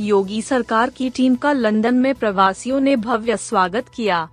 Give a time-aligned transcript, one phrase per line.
[0.00, 4.28] योगी सरकार की टीम का लंदन में प्रवासियों ने भव्य स्वागत किया।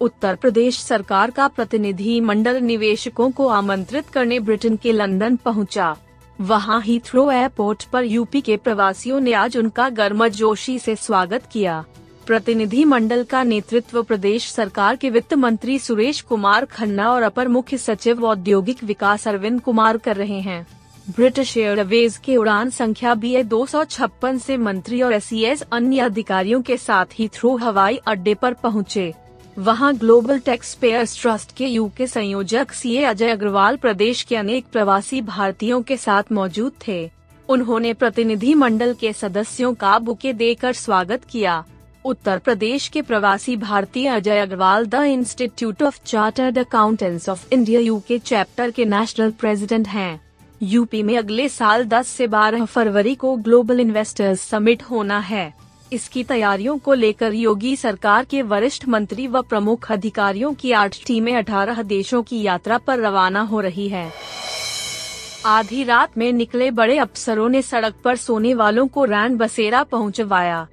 [0.00, 5.96] उत्तर प्रदेश सरकार का प्रतिनिधि मंडल निवेशकों को आमंत्रित करने ब्रिटेन के लंदन पहुँचा।
[6.40, 11.84] वहाँ हीथ्रो एयरपोर्ट पर यूपी के प्रवासियों ने आज उनका गर्मजोशी से स्वागत किया।
[12.26, 17.78] प्रतिनिधि मंडल का नेतृत्व प्रदेश सरकार के वित्त मंत्री सुरेश कुमार खन्ना और अपर मुख्य
[17.78, 20.66] सचिव औद्योगिक विकास अरविंद कुमार कर रहे हैं।
[21.06, 26.76] ब्रिटिश एयरवेज के उड़ान संख्या बी ए दो से मंत्री और एस अन्य अधिकारियों के
[26.76, 29.12] साथ ही थ्रो हवाई अड्डे पर पहुँचे।
[29.58, 34.64] वहाँ ग्लोबल टैक्स पेयर्स ट्रस्ट के यू के संयोजक सी अजय अग्रवाल प्रदेश के अनेक
[34.72, 37.10] प्रवासी भारतीयों के साथ मौजूद थे।
[37.48, 41.64] उन्होंने प्रतिनिधि मंडल के सदस्यों का बुके देकर स्वागत किया।
[42.04, 48.18] उत्तर प्रदेश के प्रवासी भारतीय Ajay Agrawal the institute of chartered accountants of India UK
[48.18, 50.20] chapter के नेशनल प्रेसिडेंट हैं।
[50.64, 55.54] यूपी में अगले साल 10 से 12 फरवरी को ग्लोबल इन्वेस्टर्स समिट होना है।
[55.92, 61.32] इसकी तैयारियों को लेकर योगी सरकार के वरिष्ठ मंत्री व प्रमुख अधिकारियों की आठ टीमें
[61.32, 64.12] 18 देशों की यात्रा पर रवाना हो रही है।
[65.46, 70.66] आधी रात में निकले बड़े अफसरों ने सड़क पर सोने वालों को रैन बसेरा पहुंचवाया।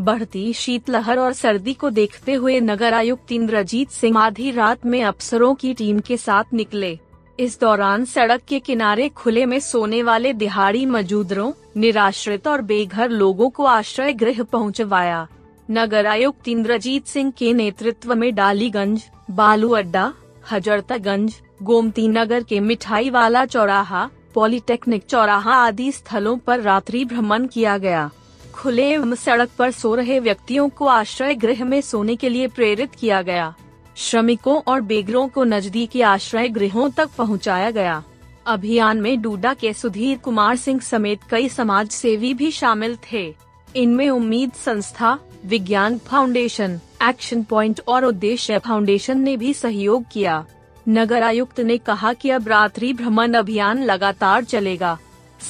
[0.00, 5.54] बढ़ती शीतलहर और सर्दी को देखते हुए नगर आयुक्त इंद्रजीत सिंह आधी रात में अफसरों
[5.54, 6.98] की टीम के साथ निकले।
[7.38, 13.48] इस दौरान सड़क के किनारे खुले में सोने वाले दिहाड़ी मजूदरों, निराश्रित और बेघर लोगों
[13.50, 15.26] को आश्रय गृह पहुंचवाया।
[15.70, 20.12] नगर आयुक्त इंद्रजीत सिंह के नेतृत्व में डालीगंज बालू अड्डा
[20.50, 27.78] हजरतागंज, गोमती नगर के मिठाई वाला चौराहा, पॉलिटेक्निक चौराहा आदि स्थलों पर रात्रि भ्रमण किया
[27.78, 28.10] गया
[28.54, 33.22] खुले सड़क पर सो रहे व्यक्तियों को आश्रय गृह में सोने के लिए प्रेरित किया
[33.22, 33.54] गया
[34.00, 38.02] श्रमिकों और बेगरों को नजदीकी आश्रय गृहों तक पहुँचाया गया।
[38.46, 43.34] अभियान में डूडा के सुधीर कुमार सिंह समेत कई समाज सेवी भी शामिल थे।
[43.76, 50.46] इनमें उम्मीद संस्था, विज्ञान फाउंडेशन, एक्शन पॉइंट और उद्देश्य फाउंडेशन ने भी सहयोग किया।
[50.88, 54.98] नगर आयुक्त ने कहा कि अब रात्रि भ्रमण अभियान लगातार चलेगा।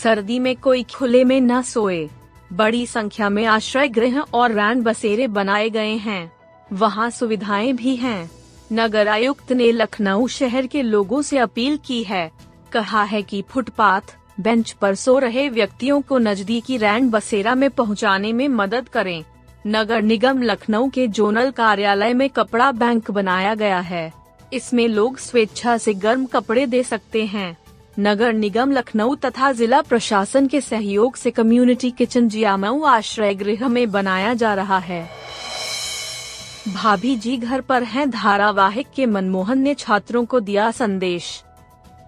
[0.02, 2.08] सर्दी में कोई खुले में न सोए।
[2.52, 6.32] बड़ी संख्या में आश्रय गृह और रैन बसेरे बनाए गए हैं।
[6.72, 8.37] वहाँ सुविधाएँ भी हैं।
[8.72, 12.30] नगर आयुक्त ने लखनऊ शहर के लोगों से अपील की है।
[12.72, 14.00] कहा है कि फुटपाथ,
[14.40, 19.24] बेंच पर सो रहे व्यक्तियों को नजदीकी रैंड बसेरा में पहुँचाने में मदद करें।
[19.66, 24.12] नगर निगम लखनऊ के जोनल कार्यालय में कपड़ा बैंक बनाया गया है।
[24.52, 27.56] इसमें लोग स्वेच्छा से गर्म कपड़े दे सकते हैं।
[27.98, 33.90] नगर निगम लखनऊ तथा जिला प्रशासन के सहयोग से कम्युनिटी किचन जियामऊ आश्रय गृह में
[33.90, 35.17] बनाया जा रहा है।
[36.68, 41.44] भाभी जी घर पर हैं। धारावाहिक के मनमोहन ने छात्रों को दिया संदेश।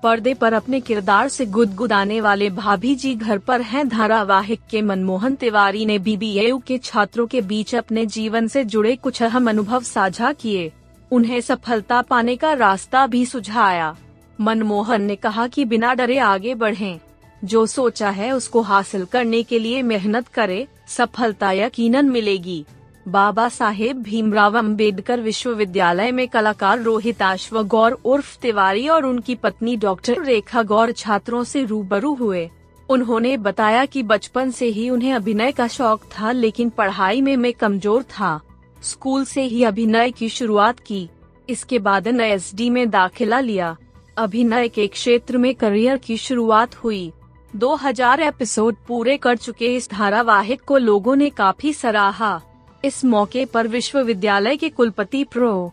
[0.02, 5.34] पर्दे पर अपने किरदार से गुदगुदाने वाले भाभी जी घर पर हैं। धारावाहिक के मनमोहन
[5.34, 10.32] तिवारी ने बीबीएयू के छात्रों के बीच अपने जीवन से जुड़े कुछ अहम अनुभव साझा
[10.32, 10.72] किए।
[11.10, 13.96] उन्हें सफलता पाने का रास्ता भी सुझाया।
[14.40, 17.00] मनमोहन ने कहा कि बिना डरे आगे बढ़ें।
[17.44, 22.64] जो सोचा है उसको हासिल करने के लिए मेहनत करे। सफलता यकीनन मिलेगी।
[23.10, 29.76] बाबा साहेब भीमराव अंबेडकर विश्वविद्यालय में कलाकार रोहित आश्व गौर उर्फ़ तिवारी और उनकी पत्नी
[29.76, 32.50] डॉक्टर रेखा गौर छात्रों से रूबरू हुए।
[32.88, 37.52] उन्होंने बताया कि बचपन से ही उन्हें अभिनय का शौक था, लेकिन पढ़ाई में मैं
[37.52, 38.40] कमज़ोर था।
[38.82, 41.08] स्कूल से ही अभिनय की शुरुआत की।
[41.48, 43.76] इसके बाद एस में दाखिला लिया।
[44.16, 47.12] अभिनय के क्षेत्र में करियर की शुरुआत हुई।
[47.56, 52.40] 2000 एपिसोड पूरे कर चुके इस धारावाहिक को लोगों ने काफ़ी सराहा।
[52.84, 55.72] इस मौके पर विश्वविद्यालय के कुलपति प्रो.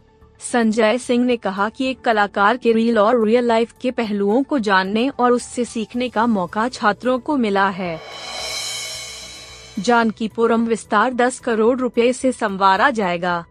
[0.51, 4.59] संजय सिंह ने कहा कि एक कलाकार के रील और रियल लाइफ के पहलुओं को
[4.59, 7.99] जानने और उससे सीखने का मौका छात्रों को मिला है।
[9.79, 13.45] जानकीपुरम विस्तार 10 करोड़ रुपए से संवारा जाएगा।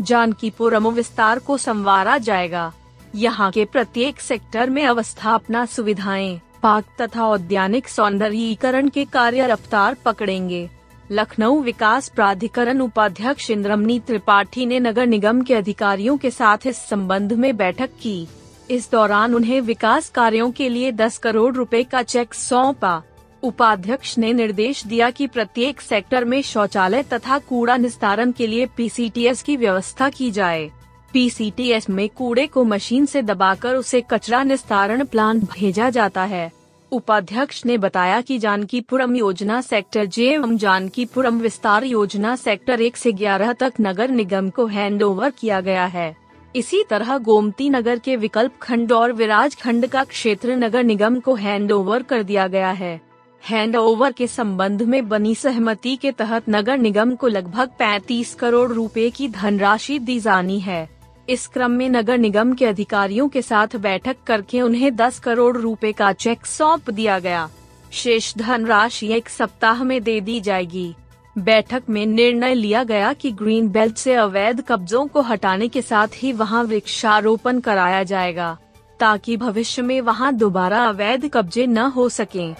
[0.00, 2.72] जानकीपुरम विस्तार को संवारा जाएगा।
[3.14, 10.70] यहाँ के प्रत्येक सेक्टर में अवस्थापना सुविधाएँ पार्क तथा औद्यानिक सौंदर्यीकरण के कार्य रफ्तार पकड़ेंगे।
[11.12, 17.32] लखनऊ विकास प्राधिकरण उपाध्यक्ष इंद्रमनी त्रिपाठी ने नगर निगम के अधिकारियों के साथ इस संबंध
[17.32, 18.26] में बैठक की।
[18.70, 23.02] इस दौरान उन्हें विकास कार्यों के लिए 10 करोड़ रुपए का चेक सौंपा।
[23.42, 29.42] उपाध्यक्ष ने निर्देश दिया कि प्रत्येक सेक्टर में शौचालय तथा कूड़ा निस्तारण के लिए पीसीटीएस
[29.42, 30.70] की व्यवस्था की जाए।
[31.12, 36.63] पीसीटीएस में कूड़े को मशीन से दबाकर उसे कचरा निस्तारण प्लांट भेजा जाता है।
[36.94, 43.12] उपाध्यक्ष ने बताया कि जानकीपुरम योजना सेक्टर जे एवं जानकीपुरम विस्तार योजना सेक्टर एक से
[43.12, 46.14] ग्यारह तक नगर निगम को हैंडओवर किया गया है।
[46.54, 51.34] इसी तरह गोमती नगर के विकल्प खंड और विराज खंड का क्षेत्र नगर निगम को
[51.34, 53.00] हैंडओवर कर दिया गया है।
[53.42, 59.10] हैंडओवर के संबंध में बनी सहमति के तहत नगर निगम को लगभग 35 करोड़ रुपए
[59.10, 60.88] की धनराशि दी जानी है।
[61.28, 65.92] इस क्रम में नगर निगम के अधिकारियों के साथ बैठक करके उन्हें 10 करोड़ रुपए
[65.92, 67.48] का चेक सौंप दिया गया
[67.92, 70.94] शेष धनराशि एक सप्ताह में दे दी जाएगी
[71.36, 76.08] बैठक में निर्णय लिया गया कि ग्रीन बेल्ट से अवैध कब्जों को हटाने के साथ
[76.14, 78.56] ही वहाँ वृक्षारोपण कराया जाएगा,
[79.00, 82.54] ताकि भविष्य में वहाँ दोबारा अवैध कब्जे न हो सकें।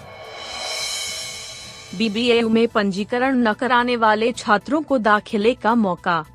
[1.97, 6.25] बीबीए में पंजीकरण न कराने वाले छात्रों को दाखिले का मौका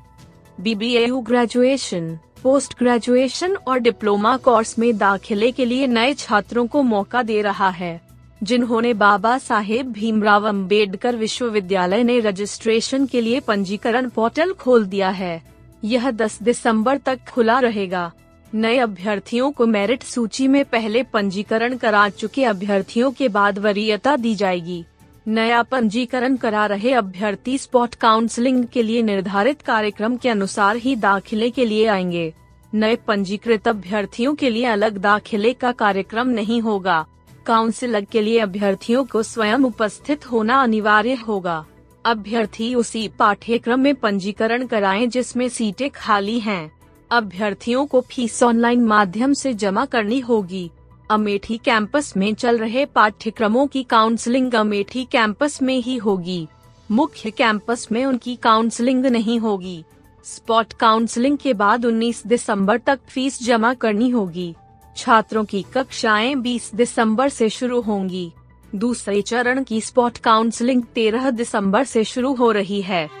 [0.59, 7.21] बीबीएयू ग्रेजुएशन पोस्ट ग्रेजुएशन और डिप्लोमा कोर्स में दाखिले के लिए नए छात्रों को मौका
[7.23, 8.01] दे रहा है,
[8.43, 15.41] जिन्होंने बाबा साहेब भीमराव अंबेडकर विश्वविद्यालय ने रजिस्ट्रेशन के लिए पंजीकरण पोर्टल खोल दिया है।
[15.83, 18.11] यह 10 दिसंबर तक खुला रहेगा।
[18.53, 24.35] नए अभ्यर्थियों को मेरिट सूची में पहले पंजीकरण करा चुके अभ्यर्थियों के बाद वरीयता दी
[24.35, 24.83] जाएगी।
[25.27, 31.49] नया पंजीकरण करा रहे अभ्यर्थी स्पॉट काउंसलिंग के लिए निर्धारित कार्यक्रम के अनुसार ही दाखिले
[31.49, 32.33] के लिए आएँगे।
[32.73, 37.05] नए पंजीकृत अभ्यर्थियों के लिए अलग दाखिले का कार्यक्रम नहीं होगा।
[37.45, 41.65] काउंसिलर के लिए अभ्यर्थियों को स्वयं उपस्थित होना अनिवार्य होगा।
[42.05, 46.71] अभ्यर्थी उसी पाठ्यक्रम में पंजीकरण कराएँ जिसमें सीटें खाली हैं।
[47.11, 50.71] अभ्यर्थियों को फ़ीस ऑनलाइन माध्यम से जमा करनी होगी।
[51.11, 56.47] अमेठी कैंपस में चल रहे पाठ्यक्रमों की काउंसलिंग अमेठी कैंपस में ही होगी।
[56.91, 59.83] मुख्य कैंपस में उनकी काउंसलिंग नहीं होगी।
[60.23, 64.53] स्पॉट काउंसलिंग के बाद 19 दिसंबर तक फ़ीस जमा करनी होगी।
[64.97, 68.31] छात्रों की कक्षाएँ 20 दिसंबर से शुरू होंगी।
[68.75, 73.20] दूसरे चरण की स्पॉट काउंसलिंग 13 दिसंबर से शुरू हो रही है।